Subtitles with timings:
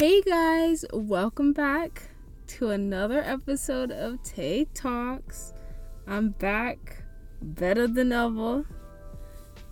[0.00, 2.04] Hey guys, welcome back
[2.46, 5.52] to another episode of Tay Talks.
[6.06, 7.02] I'm back
[7.42, 8.64] better than ever.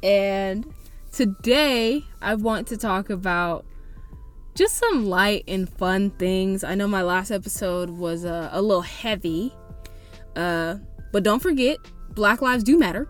[0.03, 0.71] And
[1.13, 3.65] today I want to talk about
[4.55, 6.63] just some light and fun things.
[6.63, 9.55] I know my last episode was uh, a little heavy.
[10.37, 10.75] Uh,
[11.11, 11.79] but don't forget,
[12.11, 13.09] Black Lives do matter.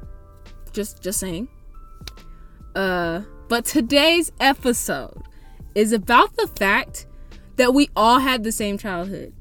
[0.71, 1.49] Just just saying.
[2.77, 5.21] Uh, but today's episode
[5.75, 7.07] is about the fact
[7.57, 9.33] that we all had the same childhood.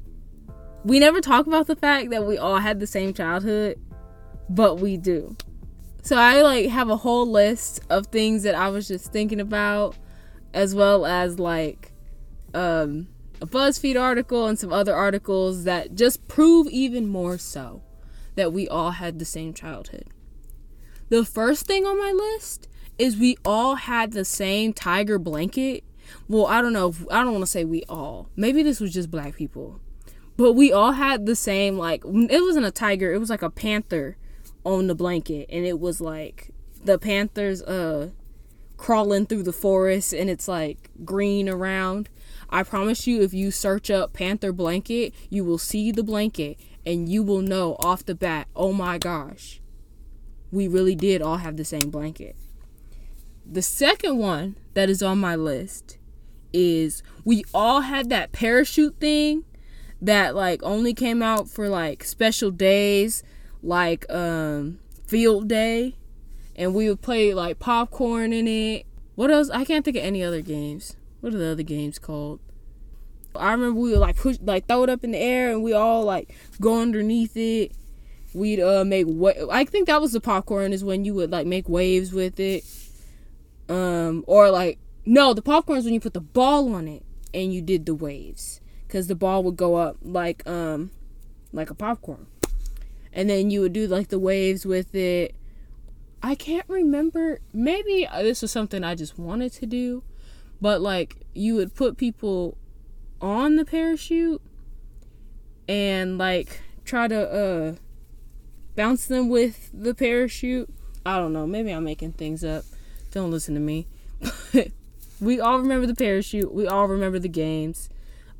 [0.84, 3.78] We never talk about the fact that we all had the same childhood,
[4.48, 5.36] but we do.
[6.02, 9.96] So I like have a whole list of things that I was just thinking about
[10.54, 11.92] as well as like
[12.54, 13.08] um
[13.40, 17.82] a BuzzFeed article and some other articles that just prove even more so
[18.34, 20.06] that we all had the same childhood.
[21.08, 25.84] The first thing on my list is we all had the same tiger blanket.
[26.28, 26.88] Well, I don't know.
[26.88, 28.28] If, I don't want to say we all.
[28.36, 29.80] Maybe this was just black people.
[30.36, 33.50] But we all had the same, like, it wasn't a tiger, it was like a
[33.50, 34.16] panther
[34.64, 35.48] on the blanket.
[35.50, 36.50] And it was like
[36.84, 38.10] the panther's uh,
[38.76, 42.08] crawling through the forest and it's like green around.
[42.48, 47.08] I promise you, if you search up panther blanket, you will see the blanket and
[47.08, 49.60] you will know off the bat, oh my gosh,
[50.50, 52.36] we really did all have the same blanket.
[53.44, 55.97] The second one that is on my list
[56.52, 59.44] is we all had that parachute thing
[60.00, 63.22] that like only came out for like special days
[63.62, 65.94] like um field day
[66.56, 68.84] and we would play like popcorn in it.
[69.14, 69.50] What else?
[69.50, 70.96] I can't think of any other games.
[71.20, 72.40] What are the other games called?
[73.34, 75.72] I remember we would like push like throw it up in the air and we
[75.72, 77.72] all like go underneath it.
[78.34, 81.46] We'd uh make what I think that was the popcorn is when you would like
[81.46, 82.64] make waves with it
[83.68, 84.78] um, or like
[85.08, 87.94] no, the popcorn is when you put the ball on it and you did the
[87.94, 90.90] waves because the ball would go up like um
[91.50, 92.26] like a popcorn,
[93.10, 95.34] and then you would do like the waves with it.
[96.22, 97.40] I can't remember.
[97.54, 100.02] Maybe this was something I just wanted to do,
[100.60, 102.58] but like you would put people
[103.18, 104.42] on the parachute
[105.66, 107.74] and like try to uh
[108.76, 110.68] bounce them with the parachute.
[111.06, 111.46] I don't know.
[111.46, 112.66] Maybe I'm making things up.
[113.10, 113.86] Don't listen to me.
[115.20, 116.52] we all remember the parachute.
[116.52, 117.88] We all remember the games.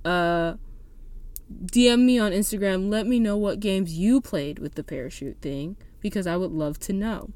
[0.05, 0.55] Uh,
[1.67, 2.91] DM me on Instagram.
[2.91, 6.79] Let me know what games you played with the parachute thing because I would love
[6.81, 7.31] to know.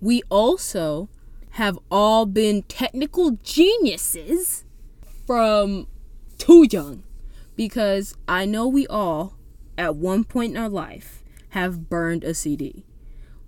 [0.00, 1.08] We also
[1.50, 4.64] have all been technical geniuses
[5.26, 5.86] from
[6.38, 7.02] too young
[7.56, 9.38] because I know we all,
[9.78, 12.84] at one point in our life, have burned a CD.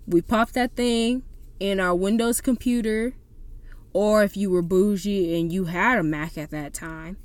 [0.07, 1.21] We popped that thing
[1.59, 3.13] in our Windows computer,
[3.93, 7.17] or if you were bougie and you had a Mac at that time,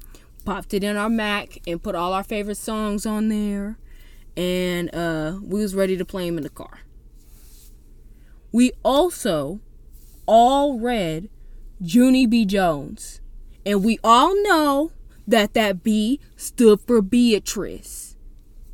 [0.45, 3.79] popped it in our Mac and put all our favorite songs on there,
[4.37, 6.81] and uh, we was ready to play them in the car.
[8.53, 9.61] We also
[10.27, 11.29] all read
[11.81, 12.45] Junie B.
[12.45, 13.21] Jones,
[13.67, 14.93] and we all know
[15.27, 18.17] that that B stood for Beatrice,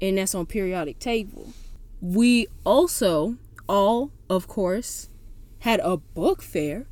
[0.01, 1.53] and that's on periodic table.
[2.01, 3.37] We also
[3.69, 5.09] all, of course,
[5.61, 6.87] had a book fair.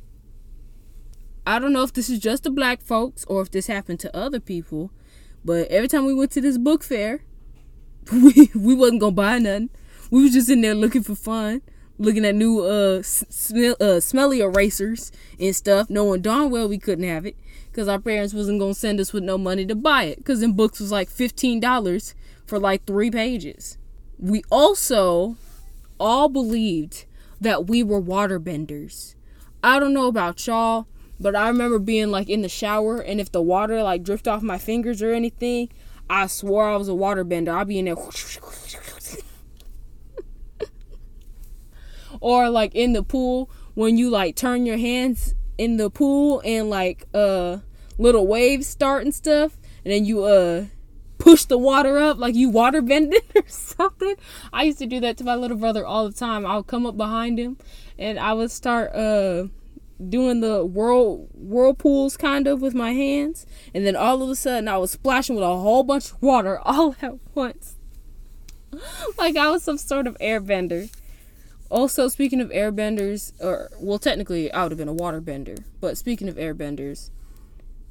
[1.49, 4.15] I don't know if this is just the black folks or if this happened to
[4.15, 4.91] other people,
[5.43, 7.23] but every time we went to this book fair,
[8.13, 9.71] we we wasn't gonna buy nothing.
[10.11, 11.63] We was just in there looking for fun,
[11.97, 17.25] looking at new uh, uh smelly erasers and stuff, knowing darn well we couldn't have
[17.25, 17.35] it
[17.71, 20.53] because our parents wasn't gonna send us with no money to buy it because in
[20.53, 22.13] books was like fifteen dollars
[22.45, 23.79] for like three pages.
[24.19, 25.35] We also
[25.99, 27.05] all believed
[27.41, 29.15] that we were waterbenders.
[29.63, 30.85] I don't know about y'all,
[31.19, 34.41] but I remember being like in the shower and if the water like drift off
[34.41, 35.69] my fingers or anything,
[36.09, 37.49] I swore I was a waterbender.
[37.49, 37.95] I'd be in there.
[42.21, 46.69] or like in the pool when you like turn your hands in the pool and
[46.69, 47.57] like uh
[47.97, 50.65] little waves start and stuff and then you uh
[51.17, 54.15] push the water up like you water bending or something.
[54.53, 56.45] I used to do that to my little brother all the time.
[56.45, 57.57] I would come up behind him
[57.97, 59.47] and I would start uh
[60.07, 64.67] doing the whirl whirlpools kind of with my hands and then all of a sudden
[64.67, 67.75] I was splashing with a whole bunch of water all at once.
[69.17, 70.93] like I was some sort of airbender.
[71.69, 76.29] Also speaking of airbenders or well technically I would have been a waterbender, but speaking
[76.29, 77.09] of airbenders,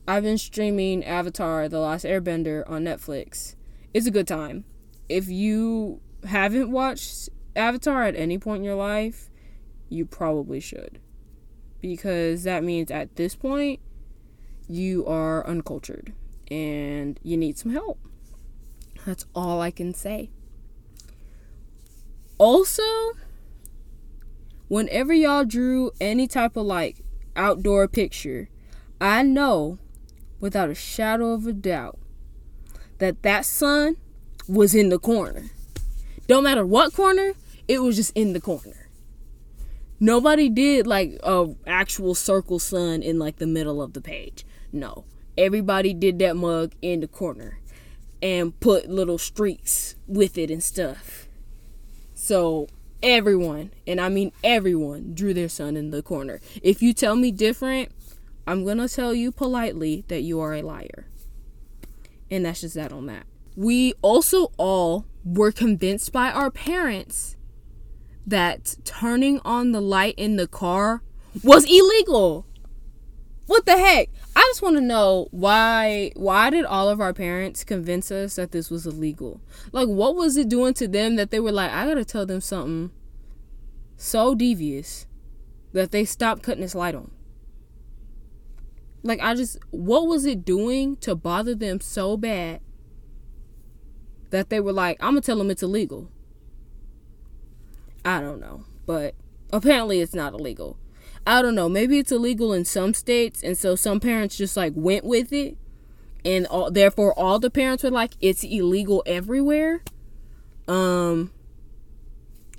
[0.07, 3.55] I've been streaming Avatar The Last Airbender on Netflix.
[3.93, 4.65] It's a good time.
[5.07, 9.29] If you haven't watched Avatar at any point in your life,
[9.91, 10.99] you probably should.
[11.81, 13.81] Because that means at this point,
[14.69, 16.13] you are uncultured.
[16.51, 17.99] and you need some help.
[19.05, 20.31] That's all I can say.
[22.39, 22.83] Also,
[24.69, 27.03] whenever y'all drew any type of like
[27.37, 28.49] outdoor picture,
[29.01, 29.79] I know
[30.41, 31.99] without a shadow of a doubt
[32.99, 33.97] that that sun
[34.49, 35.51] was in the corner.
[36.27, 37.33] Don't matter what corner,
[37.67, 38.88] it was just in the corner.
[40.01, 44.45] Nobody did like a actual circle sun in like the middle of the page.
[44.73, 45.05] No.
[45.37, 47.61] Everybody did that mug in the corner
[48.23, 51.29] and put little streaks with it and stuff.
[52.15, 52.69] So
[53.03, 56.41] everyone, and I mean everyone, drew their sun in the corner.
[56.63, 57.93] If you tell me different,
[58.47, 61.07] I'm going to tell you politely that you are a liar.
[62.31, 63.27] And that's just that on that.
[63.57, 67.37] We also all were convinced by our parents
[68.29, 71.03] that turning on the light in the car
[71.43, 72.47] was illegal.
[73.47, 74.11] What the heck?
[74.37, 78.53] I just want to know why why did all of our parents convince us that
[78.53, 79.41] this was illegal?
[79.73, 82.27] Like what was it doing to them that they were like, I got to tell
[82.27, 82.91] them something
[83.97, 85.07] so devious
[85.73, 87.11] that they stopped cutting this light on?
[89.03, 92.61] Like I just what was it doing to bother them so bad
[94.31, 96.11] that they were like, I'm going to tell them it's illegal?
[98.09, 99.15] I don't know, but
[99.53, 100.79] apparently it's not illegal.
[101.27, 101.69] I don't know.
[101.69, 105.59] Maybe it's illegal in some states, and so some parents just like went with it,
[106.25, 109.83] and all, therefore all the parents were like, it's illegal everywhere.
[110.67, 111.33] Um,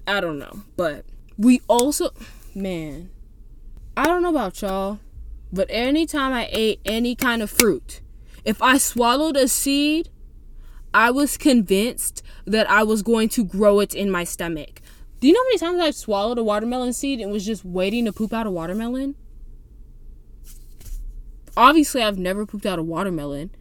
[0.06, 1.04] I don't know, but
[1.36, 2.12] we also,
[2.54, 3.10] man,
[3.98, 5.00] I don't know about y'all,
[5.52, 8.02] but anytime I ate any kind of fruit,
[8.46, 10.10] if I swallowed a seed,
[10.94, 14.79] I was convinced that I was going to grow it in my stomach.
[15.20, 18.06] Do you know how many times I've swallowed a watermelon seed and was just waiting
[18.06, 19.16] to poop out a watermelon?
[21.58, 23.52] Obviously, I've never pooped out a watermelon,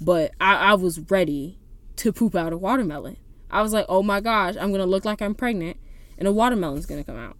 [0.00, 1.58] but I, I was ready
[1.96, 3.16] to poop out a watermelon.
[3.50, 5.78] I was like, oh my gosh, I'm going to look like I'm pregnant
[6.18, 7.36] and a watermelon's going to come out.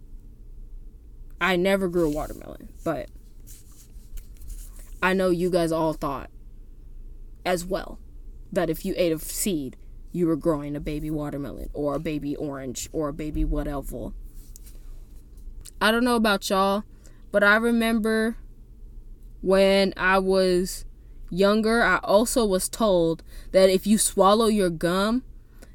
[1.39, 3.09] I never grew a watermelon, but
[5.01, 6.29] I know you guys all thought
[7.45, 7.99] as well
[8.51, 9.77] that if you ate a seed,
[10.11, 14.11] you were growing a baby watermelon or a baby orange or a baby whatever.
[15.81, 16.83] I don't know about y'all,
[17.31, 18.37] but I remember
[19.41, 20.85] when I was
[21.29, 25.23] younger, I also was told that if you swallow your gum,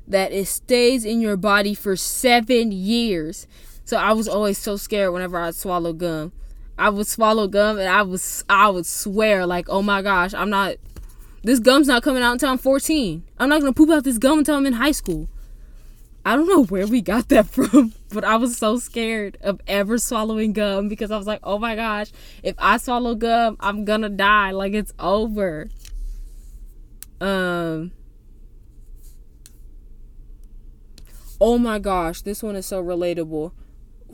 [0.06, 3.46] that it stays in your body for seven years.
[3.84, 6.32] So I was always so scared whenever I'd swallow gum.
[6.76, 10.50] I would swallow gum and I was I would swear like, oh my gosh, I'm
[10.50, 10.74] not
[11.44, 13.22] this gum's not coming out until I'm 14.
[13.38, 15.28] I'm not gonna poop out this gum until I'm in high school.
[16.24, 19.98] I don't know where we got that from, but I was so scared of ever
[19.98, 22.10] swallowing gum because I was like, oh my gosh,
[22.42, 24.52] if I swallow gum, I'm gonna die.
[24.52, 25.68] Like it's over.
[27.20, 27.92] Um.
[31.40, 33.52] Oh my gosh, this one is so relatable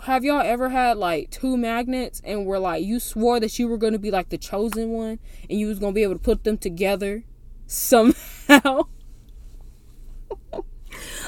[0.01, 3.77] have y'all ever had like two magnets and were like you swore that you were
[3.77, 5.19] going to be like the chosen one
[5.49, 7.25] and you was going to be able to put them together
[7.67, 8.83] somehow?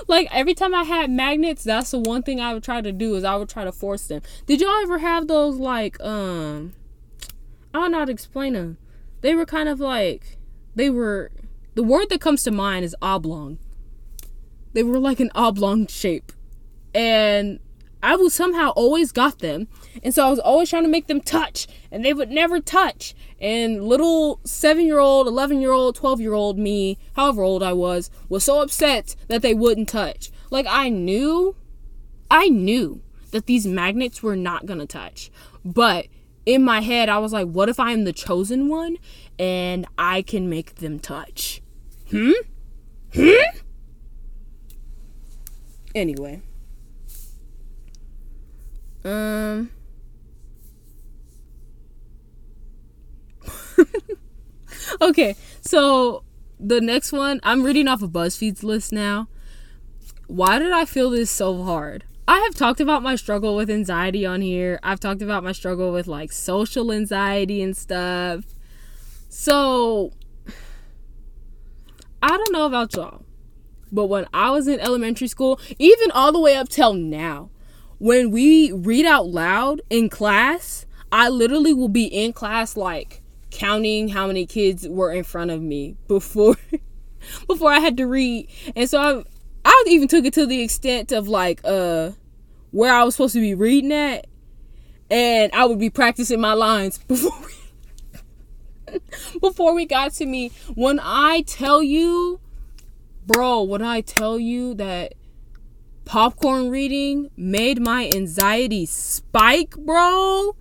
[0.08, 3.14] Like every time i had magnets that's the one thing i would try to do
[3.14, 4.20] is i would try to force them.
[4.44, 6.74] Did y'all ever have those like um
[7.72, 8.78] i don't know how to explain them
[9.22, 10.36] they were kind of like
[10.74, 11.30] they were
[11.74, 13.58] the word that comes to mind is oblong.
[14.74, 16.32] They were like an oblong shape.
[16.94, 17.60] And
[18.02, 19.68] I would somehow always got them.
[20.02, 23.14] And so I was always trying to make them touch, and they would never touch.
[23.40, 27.72] And little seven year old, 11 year old, 12 year old me, however old I
[27.72, 30.30] was, was so upset that they wouldn't touch.
[30.50, 31.54] Like, I knew,
[32.30, 35.30] I knew that these magnets were not gonna touch.
[35.64, 36.06] But
[36.44, 38.96] in my head, I was like, what if I'm the chosen one
[39.38, 41.62] and I can make them touch?
[42.10, 42.32] Hmm?
[43.14, 43.58] Hmm?
[45.94, 46.42] Anyway.
[49.04, 49.70] Um.
[55.00, 56.22] okay, so
[56.60, 59.28] the next one, I'm reading off of BuzzFeed's list now.
[60.28, 62.04] Why did I feel this so hard?
[62.28, 64.78] I have talked about my struggle with anxiety on here.
[64.82, 68.44] I've talked about my struggle with like social anxiety and stuff.
[69.28, 70.12] So,
[72.22, 73.24] I don't know about y'all,
[73.90, 77.50] but when I was in elementary school, even all the way up till now,
[78.02, 84.08] when we read out loud in class, I literally will be in class like counting
[84.08, 86.56] how many kids were in front of me before
[87.46, 88.50] before I had to read.
[88.74, 89.22] And so I
[89.64, 92.10] I even took it to the extent of like uh
[92.72, 94.26] where I was supposed to be reading at
[95.08, 97.38] and I would be practicing my lines before
[99.40, 100.50] before we got to me.
[100.74, 102.40] When I tell you,
[103.28, 105.14] bro, when I tell you that
[106.04, 110.56] popcorn reading made my anxiety spike, bro.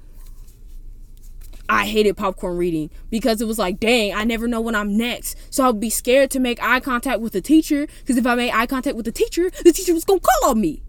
[1.69, 5.37] I hated popcorn reading because it was like, dang, I never know when I'm next.
[5.49, 8.51] So I'll be scared to make eye contact with the teacher because if I made
[8.51, 10.83] eye contact with the teacher, the teacher was gonna call on me.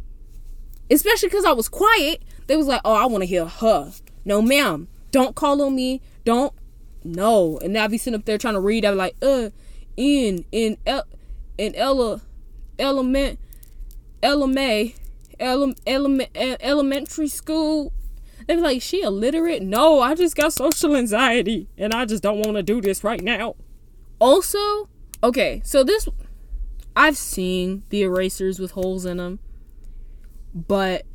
[0.90, 2.22] Especially because I was quiet.
[2.48, 3.92] They was like, oh, I want to hear her.
[4.24, 6.00] No, ma'am, don't call on me.
[6.24, 6.52] Don't.
[7.04, 7.58] No.
[7.58, 8.84] And now I'd be sitting up there trying to read.
[8.84, 9.50] I'd be like, uh,
[9.96, 11.04] in, in, el,
[11.58, 12.22] in Ella,
[12.78, 13.38] element,
[14.22, 14.94] element,
[16.36, 17.92] elementary school
[18.46, 19.62] they be like, she illiterate?
[19.62, 23.22] No, I just got social anxiety and I just don't want to do this right
[23.22, 23.56] now.
[24.18, 24.88] Also,
[25.22, 26.08] okay, so this,
[26.96, 29.38] I've seen the erasers with holes in them,
[30.54, 31.06] but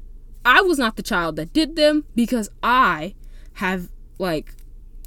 [0.46, 3.16] I was not the child that did them because I
[3.56, 4.54] have like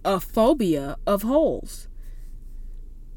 [0.04, 1.88] a phobia of holes.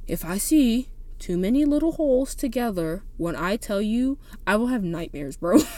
[0.07, 0.89] If I see
[1.23, 5.59] too many little holes together, when I tell you, I will have nightmares, bro.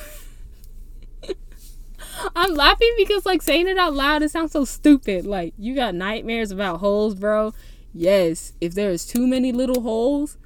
[2.35, 5.27] I'm laughing because like saying it out loud, it sounds so stupid.
[5.27, 7.53] Like you got nightmares about holes, bro.
[7.93, 10.39] Yes, if there is too many little holes,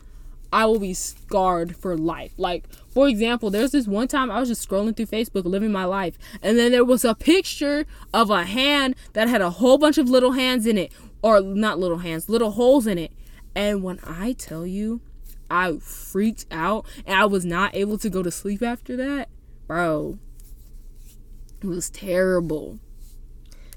[0.51, 2.33] I will be scarred for life.
[2.37, 5.85] Like, for example, there's this one time I was just scrolling through Facebook, living my
[5.85, 9.97] life, and then there was a picture of a hand that had a whole bunch
[9.97, 10.91] of little hands in it,
[11.21, 13.13] or not little hands, little holes in it.
[13.55, 15.01] And when I tell you,
[15.49, 19.29] I freaked out and I was not able to go to sleep after that,
[19.67, 20.19] bro.
[21.61, 22.79] It was terrible.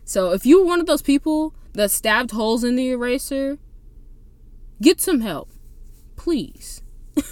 [0.05, 3.59] So if you were one of those people that stabbed holes in the eraser,
[4.81, 5.51] get some help.
[6.17, 6.83] Please.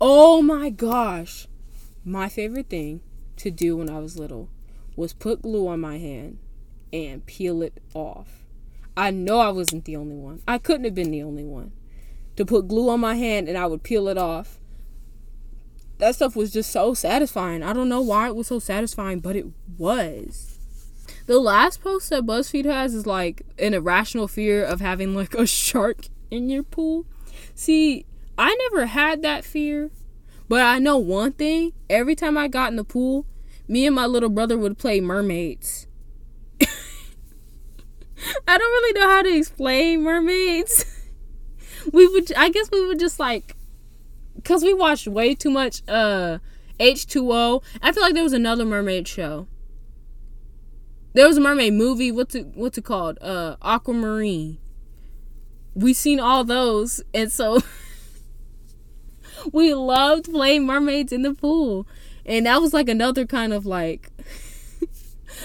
[0.00, 1.48] oh my gosh.
[2.04, 3.00] My favorite thing
[3.36, 4.48] to do when I was little
[4.96, 6.38] was put glue on my hand
[6.92, 8.41] and peel it off.
[8.96, 10.42] I know I wasn't the only one.
[10.46, 11.72] I couldn't have been the only one.
[12.36, 14.58] To put glue on my hand and I would peel it off
[16.02, 17.62] that stuff was just so satisfying.
[17.62, 19.46] I don't know why it was so satisfying, but it
[19.78, 20.58] was.
[21.26, 25.46] The last post that BuzzFeed has is like an irrational fear of having like a
[25.46, 27.06] shark in your pool.
[27.54, 28.04] See,
[28.36, 29.92] I never had that fear,
[30.48, 31.72] but I know one thing.
[31.88, 33.24] Every time I got in the pool,
[33.68, 35.86] me and my little brother would play mermaids.
[38.46, 40.84] I don't really know how to explain mermaids.
[41.92, 43.56] we would I guess we would just like
[44.36, 46.38] because we watched way too much uh
[46.80, 47.62] H2O.
[47.82, 49.46] I feel like there was another mermaid show.
[51.14, 52.10] There was a mermaid movie.
[52.10, 53.18] What's it what's it called?
[53.20, 54.58] Uh Aquamarine.
[55.74, 57.60] We seen all those and so
[59.52, 61.86] we loved playing mermaids in the pool.
[62.24, 64.10] And that was like another kind of like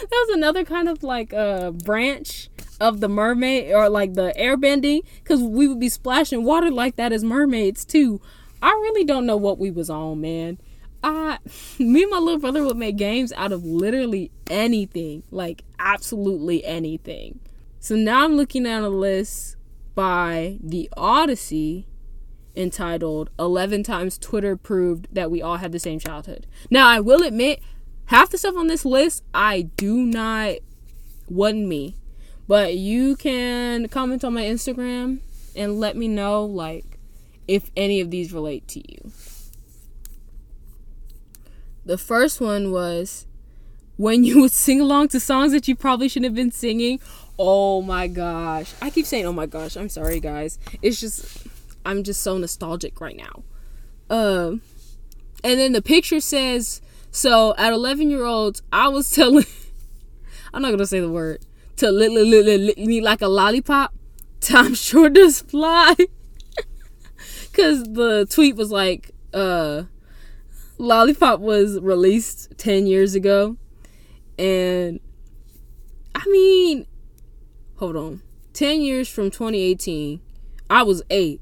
[0.01, 5.01] that was another kind of like uh, branch of the mermaid or like the airbending
[5.23, 8.21] because we would be splashing water like that as mermaids too.
[8.61, 10.59] I really don't know what we was on, man.
[11.03, 11.37] I
[11.79, 17.39] me and my little brother would make games out of literally anything, like absolutely anything.
[17.79, 19.55] So now I'm looking at a list
[19.95, 21.87] by The Odyssey
[22.55, 26.47] entitled 11 times Twitter proved that we all had the same childhood.
[26.69, 27.61] Now, I will admit
[28.05, 30.55] half the stuff on this list I do not
[31.29, 31.95] wasn't me.
[32.47, 35.19] But you can comment on my Instagram
[35.55, 36.97] and let me know like
[37.47, 39.11] if any of these relate to you.
[41.85, 43.25] The first one was
[43.95, 46.99] when you would sing along to songs that you probably shouldn't have been singing.
[47.39, 48.73] Oh my gosh.
[48.81, 49.75] I keep saying, oh my gosh.
[49.75, 50.59] I'm sorry, guys.
[50.81, 51.47] It's just,
[51.85, 53.43] I'm just so nostalgic right now.
[54.09, 54.61] Um,
[55.43, 59.45] and then the picture says, so at 11 year olds, I was telling,
[60.53, 61.45] I'm not going to say the word,
[61.77, 63.93] to lick, lick, lick, lick, lick me like a lollipop.
[64.41, 65.95] Time sure does fly
[67.51, 69.83] because the tweet was like, uh,
[70.77, 73.57] Lollipop was released 10 years ago.
[74.37, 74.99] And
[76.13, 76.85] I mean,
[77.77, 78.21] hold on.
[78.53, 80.19] 10 years from 2018,
[80.69, 81.41] I was eight.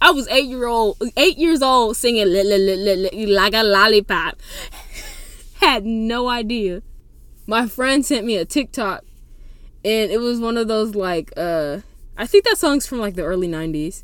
[0.00, 4.36] I was eight year old, eight years old, singing like a lollipop.
[5.54, 6.82] Had no idea.
[7.46, 9.04] My friend sent me a TikTok,
[9.84, 11.78] and it was one of those like, uh,
[12.16, 14.02] I think that song's from like the early '90s,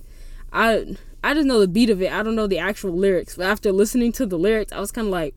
[0.52, 2.12] I I just know the beat of it.
[2.12, 3.37] I don't know the actual lyrics.
[3.37, 5.35] But after listening to the lyrics, I was kind of like,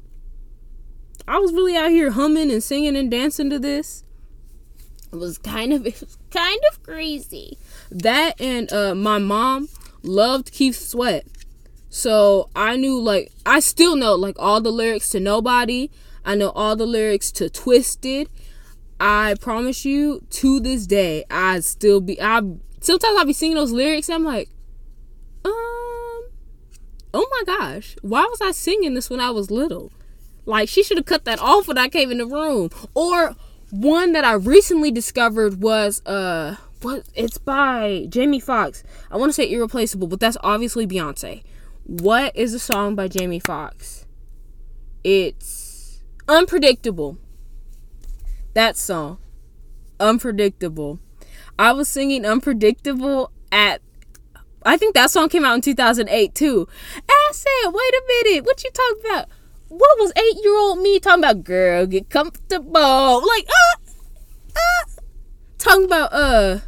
[1.26, 4.04] I was really out here humming and singing and dancing to this.
[5.14, 7.58] It was kind of it was kind of crazy.
[7.90, 9.70] That and uh, my mom
[10.04, 11.26] loved Keith Sweat.
[11.90, 15.90] So I knew like I still know like all the lyrics to Nobody.
[16.26, 18.30] I know all the lyrics to Twisted.
[19.00, 22.42] I promise you, to this day, I still be I
[22.82, 24.50] sometimes I'll be singing those lyrics and I'm like,
[25.46, 25.52] um,
[27.14, 29.92] oh my gosh, why was I singing this when I was little?
[30.46, 32.70] Like she should have cut that off when I came in the room.
[32.94, 33.36] Or
[33.70, 38.84] one that I recently discovered was uh what it's by Jamie Foxx.
[39.12, 41.44] I want to say irreplaceable, but that's obviously Beyonce.
[41.84, 44.06] What is the song by Jamie Foxx?
[45.04, 47.18] It's unpredictable.
[48.58, 49.20] That song.
[50.00, 51.00] Unpredictable.
[51.60, 53.84] I was singing Unpredictable at
[54.64, 56.68] I think that song came out in 2008 too.
[56.96, 59.30] And I said, wait a minute, what you talking about?
[59.68, 61.44] What was eight year old me talking about?
[61.44, 63.28] Girl, get comfortable.
[63.28, 63.92] Like, uh,
[64.56, 65.02] uh,
[65.60, 66.62] talking about, uh,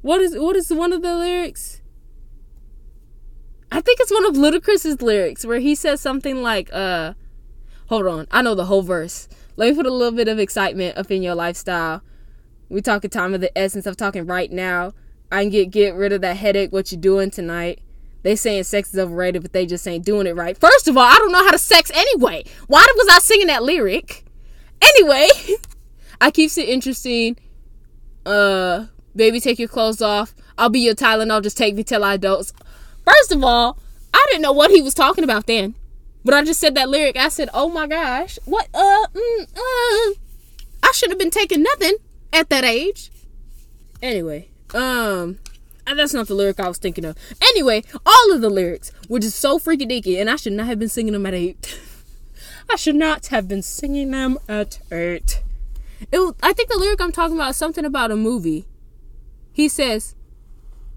[0.00, 1.82] what is, what is one of the lyrics?
[3.70, 7.14] I think it's one of Ludacris's lyrics where he says something like, uh,
[7.86, 9.28] hold on, I know the whole verse.
[9.56, 12.02] Let me put a little bit of excitement up in your lifestyle.
[12.68, 14.92] We talking time of the essence of talking right now.
[15.30, 16.72] I can get get rid of that headache.
[16.72, 17.80] What you doing tonight?
[18.22, 20.56] They saying sex is overrated, but they just ain't doing it right.
[20.56, 22.44] First of all, I don't know how to sex anyway.
[22.68, 24.24] Why was I singing that lyric?
[24.80, 25.28] Anyway,
[26.20, 27.36] I keeps it interesting.
[28.24, 30.34] Uh, baby, take your clothes off.
[30.56, 31.42] I'll be your Tylenol.
[31.42, 32.52] Just take me till I doze.
[33.04, 33.78] First of all,
[34.14, 35.74] I didn't know what he was talking about then.
[36.24, 37.16] But I just said that lyric.
[37.16, 38.68] I said, "Oh my gosh, what?
[38.72, 40.14] Uh, mm, uh,
[40.82, 41.96] I should have been taking nothing
[42.32, 43.10] at that age."
[44.00, 45.38] Anyway, um,
[45.86, 47.16] that's not the lyric I was thinking of.
[47.40, 50.78] Anyway, all of the lyrics were just so freaky deaky, and I should not have
[50.78, 51.78] been singing them at eight.
[52.70, 55.42] I should not have been singing them at eight.
[56.10, 58.66] It, I think the lyric I'm talking about is something about a movie.
[59.52, 60.14] He says,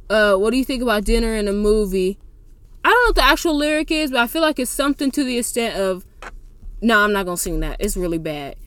[0.09, 2.17] uh, what do you think about dinner and a movie?
[2.85, 5.23] I don't know what the actual lyric is, but I feel like it's something to
[5.23, 6.05] the extent of,
[6.81, 7.77] no, I'm not gonna sing that.
[7.79, 8.57] It's really bad.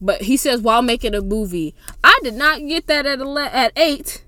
[0.00, 1.76] But he says while making a movie.
[2.02, 4.24] I did not get that at ele- at eight,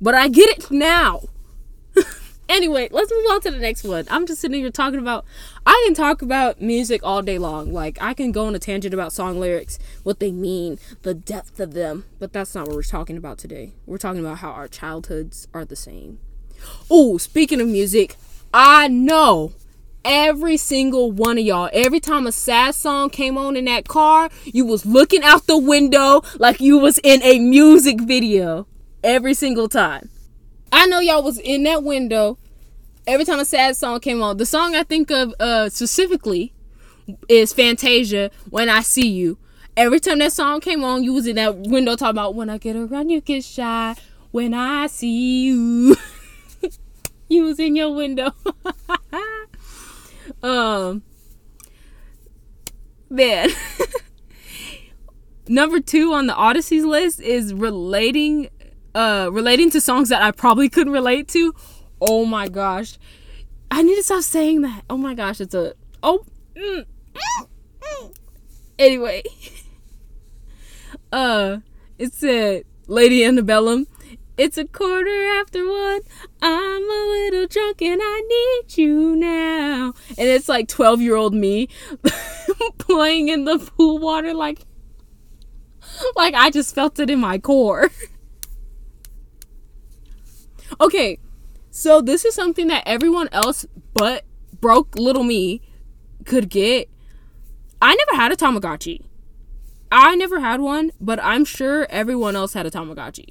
[0.00, 1.24] but I get it now.
[2.48, 4.06] anyway, let's move on to the next one.
[4.10, 5.26] I'm just sitting here talking about.
[5.66, 7.70] I can talk about music all day long.
[7.70, 11.60] Like I can go on a tangent about song lyrics, what they mean, the depth
[11.60, 12.06] of them.
[12.18, 13.74] But that's not what we're talking about today.
[13.84, 16.18] We're talking about how our childhoods are the same.
[16.88, 18.16] Oh, speaking of music,
[18.56, 19.52] I know
[20.04, 24.28] every single one of y'all every time a sad song came on in that car
[24.44, 28.66] you was looking out the window like you was in a music video
[29.02, 30.08] every single time.
[30.70, 32.38] I know y'all was in that window
[33.08, 34.36] every time a sad song came on.
[34.36, 36.52] The song i think of uh specifically
[37.28, 39.36] is fantasia when i see you.
[39.76, 42.58] Every time that song came on you was in that window talking about when i
[42.58, 43.96] get around you get shy.
[44.30, 45.96] When i see you
[47.28, 48.32] you was in your window.
[50.42, 51.02] um,
[53.10, 53.50] man.
[55.48, 58.48] Number two on the Odysseys list is relating,
[58.94, 61.54] uh, relating to songs that I probably couldn't relate to.
[62.00, 62.98] Oh my gosh,
[63.70, 64.84] I need to stop saying that.
[64.88, 66.24] Oh my gosh, it's a oh.
[66.56, 68.14] Mm, mm.
[68.78, 69.22] Anyway,
[71.12, 71.58] uh,
[71.98, 73.86] it's a Lady Antebellum
[74.36, 76.00] it's a quarter after one.
[76.42, 79.94] I'm a little drunk and I need you now.
[80.18, 81.68] And it's like 12 year old me
[82.78, 84.60] playing in the pool water like
[86.16, 87.90] like I just felt it in my core.
[90.80, 91.18] okay,
[91.70, 94.24] so this is something that everyone else but
[94.60, 95.62] broke little me
[96.24, 96.88] could get.
[97.80, 99.04] I never had a Tamagotchi.
[99.92, 103.28] I never had one, but I'm sure everyone else had a Tamagotchi.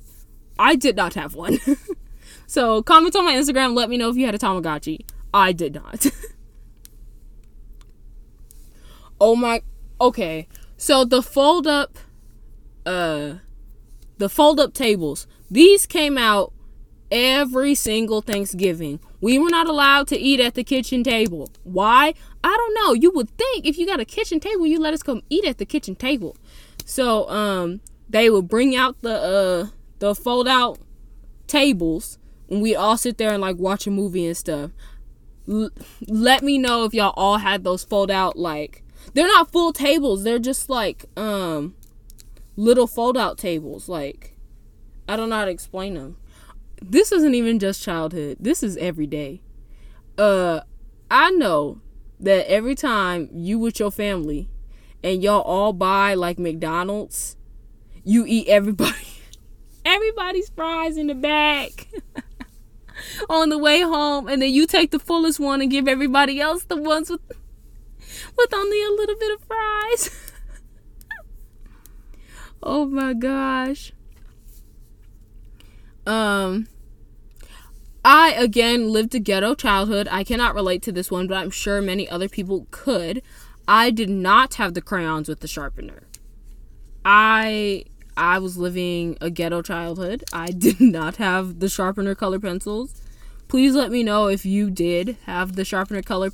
[0.58, 1.60] I did not have one.
[2.48, 3.76] so comment on my Instagram.
[3.76, 5.06] Let me know if you had a Tamagotchi.
[5.34, 6.06] I did not.
[9.22, 9.62] oh my.
[10.00, 10.48] Okay.
[10.78, 11.98] So the fold up,
[12.86, 13.36] uh,
[14.18, 15.28] the fold up tables.
[15.50, 16.52] These came out
[17.12, 19.00] every single Thanksgiving.
[19.22, 21.50] We were not allowed to eat at the kitchen table.
[21.63, 22.13] Why?
[22.44, 22.94] I don't know.
[22.94, 25.60] You would think if you got a kitchen table, you let us come eat at
[25.60, 26.36] the kitchen table.
[26.86, 29.68] So um they would bring out the uh
[30.04, 30.80] the fold out
[31.48, 32.18] tables
[32.50, 34.72] and we all sit there and like watch a movie and stuff.
[35.48, 35.70] L-
[36.10, 40.26] let me know if y'all all had those fold out like they're not full tables.
[40.26, 41.76] They're just like um
[42.58, 43.88] little fold out tables.
[43.88, 44.36] Like
[45.08, 46.18] I don't know how to explain them.
[46.82, 48.36] This isn't even just childhood.
[48.42, 49.42] This is every day.
[50.18, 50.60] Uh
[51.10, 51.80] I know
[52.20, 54.50] that every time you with your family
[55.02, 57.38] and y'all all buy like McDonald's,
[58.04, 59.08] you eat everybody
[59.86, 61.88] everybody's fries in the back
[63.30, 66.63] on the way home, and then you take the fullest one and give everybody else
[66.63, 67.22] the ones with
[68.38, 70.32] with only a little bit of fries.
[72.63, 73.93] oh my gosh.
[76.06, 76.67] Um
[78.06, 80.08] I again lived a ghetto childhood.
[80.12, 83.22] I cannot relate to this one, but I'm sure many other people could.
[83.67, 86.04] I did not have the crayons with the sharpener.
[87.06, 90.23] I I was living a ghetto childhood.
[90.32, 93.02] I did not have the sharpener color pencils.
[93.47, 96.30] Please let me know if you did have the sharpener color.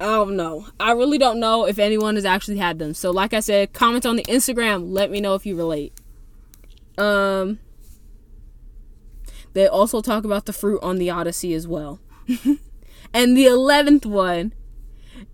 [0.00, 0.66] Oh no.
[0.78, 2.94] I really don't know if anyone has actually had them.
[2.94, 4.92] So like I said, comment on the Instagram.
[4.92, 5.92] Let me know if you relate.
[6.98, 7.58] Um
[9.54, 11.98] they also talk about the fruit on the Odyssey as well.
[13.14, 14.52] and the 11th one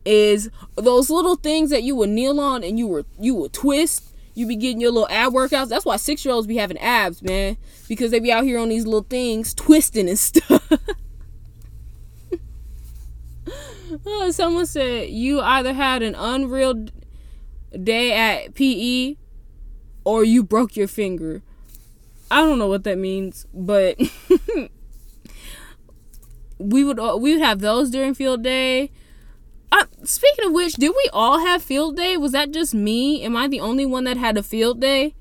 [0.04, 4.08] is those little things that you would kneel on and you were you would twist.
[4.34, 5.68] You be getting your little ab workouts.
[5.68, 8.70] That's why six year olds be having abs, man, because they be out here on
[8.70, 10.72] these little things twisting and stuff.
[14.06, 16.86] oh, someone said you either had an unreal
[17.82, 19.16] day at PE
[20.04, 21.42] or you broke your finger.
[22.30, 24.00] I don't know what that means, but
[26.58, 28.90] we would uh, we would have those during field day.
[29.72, 32.18] Uh, speaking of which, did we all have field day?
[32.18, 33.22] Was that just me?
[33.22, 35.14] Am I the only one that had a field day?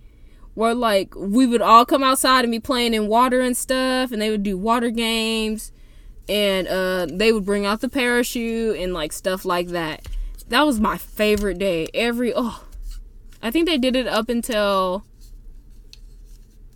[0.55, 4.21] Where like we would all come outside and be playing in water and stuff, and
[4.21, 5.71] they would do water games,
[6.27, 10.09] and uh, they would bring out the parachute and like stuff like that.
[10.49, 11.87] That was my favorite day.
[11.93, 12.65] Every oh,
[13.41, 15.05] I think they did it up until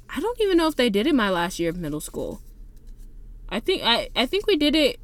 [0.09, 2.39] I don't even know if they did it my last year of middle school.
[3.49, 4.97] I think I I think we did it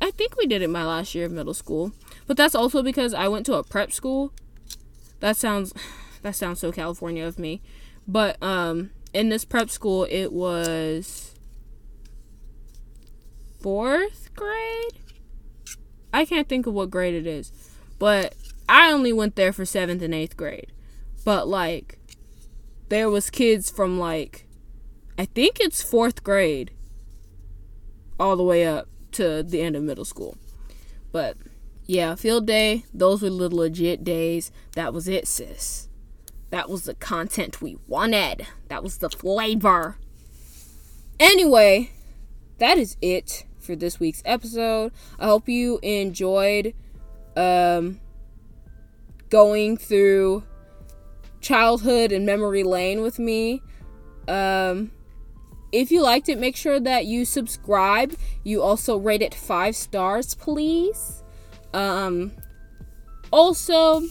[0.00, 1.92] I think we did it my last year of middle school.
[2.28, 4.32] But that's also because I went to a prep school.
[5.18, 5.74] That sounds
[6.22, 7.60] that sounds so California of me.
[8.06, 11.34] But um in this prep school it was
[13.60, 15.02] 4th grade.
[16.12, 17.50] I can't think of what grade it is.
[17.98, 18.34] But
[18.68, 20.72] I only went there for 7th and 8th grade.
[21.24, 21.98] But like
[22.90, 24.46] there was kids from like
[25.18, 26.72] I think it's fourth grade
[28.20, 30.36] all the way up to the end of middle school.
[31.10, 31.38] But
[31.88, 34.52] yeah, field day, those were the legit days.
[34.74, 35.88] That was it, sis.
[36.50, 38.46] That was the content we wanted.
[38.68, 39.96] That was the flavor.
[41.18, 41.90] Anyway,
[42.58, 44.92] that is it for this week's episode.
[45.18, 46.74] I hope you enjoyed
[47.36, 48.00] um
[49.30, 50.44] going through
[51.40, 53.62] childhood and memory lane with me.
[54.26, 54.90] Um
[55.72, 58.14] if you liked it, make sure that you subscribe.
[58.44, 61.17] You also rate it five stars, please.
[61.74, 62.32] Um,
[63.30, 64.02] also,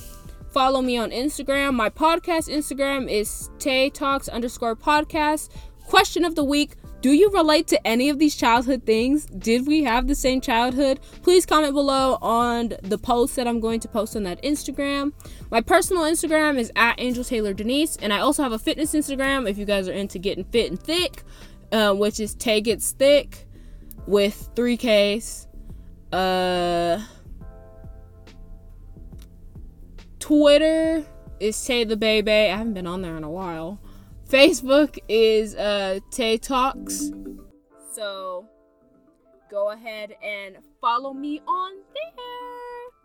[0.51, 1.73] follow me on Instagram.
[1.73, 5.49] My podcast Instagram is Tay Talks underscore podcast.
[5.85, 9.27] Question of the week do you relate to any of these childhood things?
[9.27, 10.99] Did we have the same childhood?
[11.21, 15.13] Please comment below on the post that I'm going to post on that Instagram.
[15.51, 19.47] My personal Instagram is at Angel Taylor Denise, and I also have a fitness Instagram
[19.47, 21.23] if you guys are into getting fit and thick,
[21.71, 23.45] uh, which is Tay Gets Thick
[24.07, 25.47] with three Ks.
[26.11, 26.99] Uh,
[30.27, 31.05] Twitter
[31.39, 32.29] is Tay the Baby.
[32.29, 33.79] I haven't been on there in a while.
[34.27, 37.13] Facebook is uh, Tay Talks.
[37.93, 38.45] So
[39.49, 43.01] go ahead and follow me on there.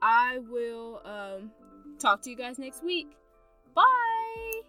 [0.00, 1.50] I will um,
[1.98, 3.08] talk to you guys next week.
[3.74, 4.62] Bye.